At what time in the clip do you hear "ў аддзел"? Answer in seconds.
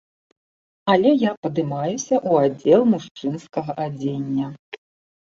2.05-2.81